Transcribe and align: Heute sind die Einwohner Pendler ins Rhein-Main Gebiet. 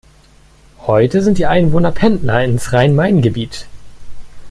Heute 0.87 1.21
sind 1.21 1.37
die 1.37 1.45
Einwohner 1.45 1.91
Pendler 1.91 2.43
ins 2.43 2.73
Rhein-Main 2.73 3.21
Gebiet. 3.21 3.67